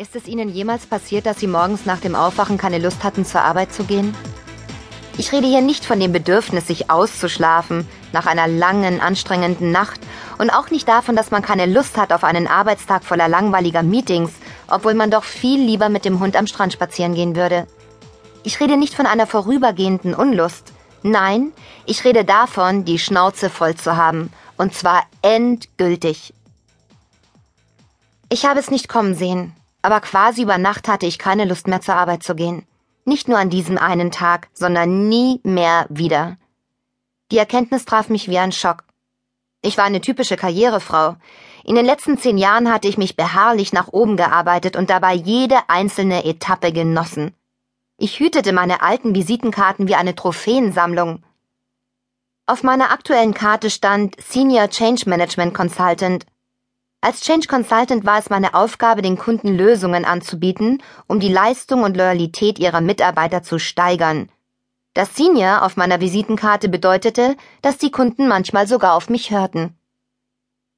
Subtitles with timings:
[0.00, 3.42] Ist es Ihnen jemals passiert, dass Sie morgens nach dem Aufwachen keine Lust hatten, zur
[3.42, 4.16] Arbeit zu gehen?
[5.18, 10.00] Ich rede hier nicht von dem Bedürfnis, sich auszuschlafen nach einer langen, anstrengenden Nacht
[10.38, 14.32] und auch nicht davon, dass man keine Lust hat auf einen Arbeitstag voller langweiliger Meetings,
[14.68, 17.66] obwohl man doch viel lieber mit dem Hund am Strand spazieren gehen würde.
[18.42, 20.72] Ich rede nicht von einer vorübergehenden Unlust.
[21.02, 21.52] Nein,
[21.84, 24.32] ich rede davon, die Schnauze voll zu haben.
[24.56, 26.32] Und zwar endgültig.
[28.30, 31.80] Ich habe es nicht kommen sehen aber quasi über Nacht hatte ich keine Lust mehr
[31.80, 32.66] zur Arbeit zu gehen.
[33.04, 36.36] Nicht nur an diesem einen Tag, sondern nie mehr wieder.
[37.30, 38.84] Die Erkenntnis traf mich wie ein Schock.
[39.62, 41.16] Ich war eine typische Karrierefrau.
[41.64, 45.58] In den letzten zehn Jahren hatte ich mich beharrlich nach oben gearbeitet und dabei jede
[45.68, 47.34] einzelne Etappe genossen.
[47.98, 51.22] Ich hütete meine alten Visitenkarten wie eine Trophäensammlung.
[52.46, 56.24] Auf meiner aktuellen Karte stand Senior Change Management Consultant
[57.02, 61.96] als Change Consultant war es meine Aufgabe, den Kunden Lösungen anzubieten, um die Leistung und
[61.96, 64.28] Loyalität ihrer Mitarbeiter zu steigern.
[64.92, 69.76] Das Senior auf meiner Visitenkarte bedeutete, dass die Kunden manchmal sogar auf mich hörten.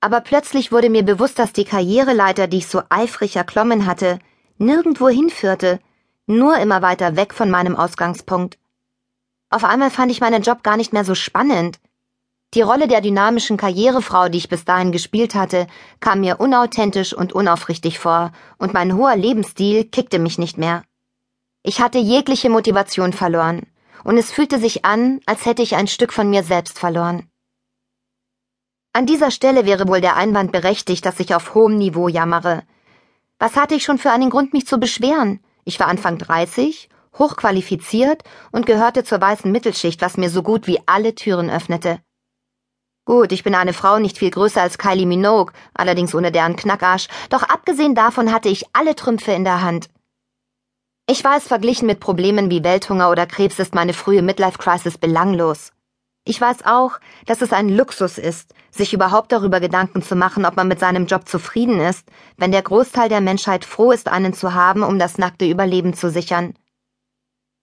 [0.00, 4.18] Aber plötzlich wurde mir bewusst, dass die Karriereleiter, die ich so eifrig erklommen hatte,
[4.58, 5.78] nirgendwo hinführte,
[6.26, 8.58] nur immer weiter weg von meinem Ausgangspunkt.
[9.48, 11.78] Auf einmal fand ich meinen Job gar nicht mehr so spannend.
[12.52, 15.68] Die Rolle der dynamischen Karrierefrau, die ich bis dahin gespielt hatte,
[16.00, 20.82] kam mir unauthentisch und unaufrichtig vor, und mein hoher Lebensstil kickte mich nicht mehr.
[21.62, 23.66] Ich hatte jegliche Motivation verloren,
[24.02, 27.30] und es fühlte sich an, als hätte ich ein Stück von mir selbst verloren.
[28.92, 32.64] An dieser Stelle wäre wohl der Einwand berechtigt, dass ich auf hohem Niveau jammere.
[33.38, 35.38] Was hatte ich schon für einen Grund, mich zu beschweren?
[35.64, 40.80] Ich war Anfang 30, hochqualifiziert und gehörte zur weißen Mittelschicht, was mir so gut wie
[40.86, 42.00] alle Türen öffnete.
[43.10, 47.08] Gut, ich bin eine Frau nicht viel größer als Kylie Minogue, allerdings ohne deren Knackarsch,
[47.28, 49.90] doch abgesehen davon hatte ich alle Trümpfe in der Hand.
[51.08, 55.72] Ich weiß, verglichen mit Problemen wie Welthunger oder Krebs ist meine frühe Midlife-Crisis belanglos.
[56.24, 60.54] Ich weiß auch, dass es ein Luxus ist, sich überhaupt darüber Gedanken zu machen, ob
[60.54, 62.06] man mit seinem Job zufrieden ist,
[62.36, 66.10] wenn der Großteil der Menschheit froh ist, einen zu haben, um das nackte Überleben zu
[66.10, 66.54] sichern.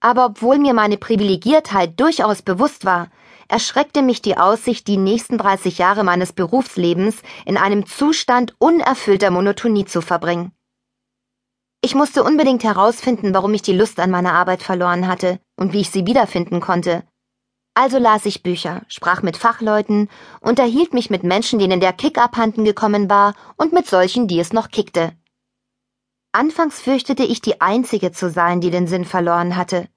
[0.02, 3.08] Aber obwohl mir meine Privilegiertheit durchaus bewusst war,
[3.48, 9.86] erschreckte mich die Aussicht, die nächsten 30 Jahre meines Berufslebens in einem Zustand unerfüllter Monotonie
[9.86, 10.52] zu verbringen.
[11.82, 15.82] Ich musste unbedingt herausfinden, warum ich die Lust an meiner Arbeit verloren hatte und wie
[15.82, 17.04] ich sie wiederfinden konnte.
[17.76, 20.10] Also las ich Bücher, sprach mit Fachleuten,
[20.42, 24.52] unterhielt mich mit Menschen, denen der Kick abhanden gekommen war, und mit solchen, die es
[24.52, 25.14] noch kickte.
[26.32, 29.88] Anfangs fürchtete ich, die Einzige zu sein, die den Sinn verloren hatte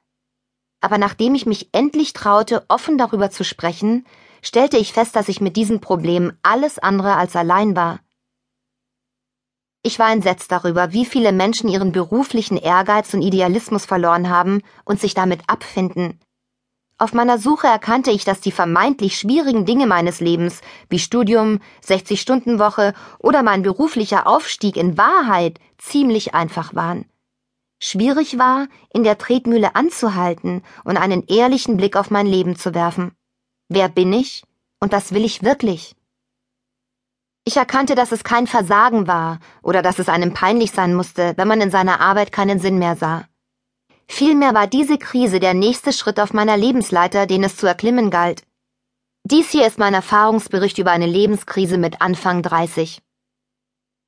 [0.81, 4.07] aber nachdem ich mich endlich traute, offen darüber zu sprechen,
[4.43, 8.01] stellte ich fest, dass ich mit diesem Problem alles andere als allein war.
[9.83, 15.01] Ich war entsetzt darüber, wie viele Menschen ihren beruflichen Ehrgeiz und Idealismus verloren haben und
[15.01, 16.21] sich damit abfinden.
[16.99, 20.61] Auf meiner Suche erkannte ich, dass die vermeintlich schwierigen Dinge meines Lebens,
[20.91, 27.07] wie Studium, 60-Stunden-Woche oder mein beruflicher Aufstieg in Wahrheit ziemlich einfach waren.
[27.83, 33.13] Schwierig war, in der Tretmühle anzuhalten und einen ehrlichen Blick auf mein Leben zu werfen.
[33.69, 34.45] Wer bin ich
[34.81, 35.97] und was will ich wirklich?
[37.47, 41.49] Ich erkannte, dass es kein Versagen war oder dass es einem peinlich sein musste, wenn
[41.49, 43.25] man in seiner Arbeit keinen Sinn mehr sah.
[44.07, 48.43] Vielmehr war diese Krise der nächste Schritt auf meiner Lebensleiter, den es zu erklimmen galt.
[49.25, 53.01] Dies hier ist mein Erfahrungsbericht über eine Lebenskrise mit Anfang 30.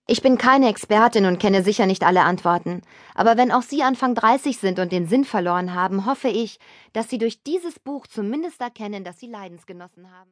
[0.09, 2.83] Ich bin keine Expertin und kenne sicher nicht alle Antworten,
[3.15, 6.59] aber wenn auch Sie Anfang 30 sind und den Sinn verloren haben, hoffe ich,
[6.93, 10.21] dass Sie durch dieses Buch zumindest erkennen, dass Sie Leidensgenossen haben.